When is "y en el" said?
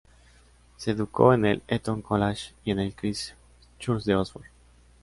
2.65-2.95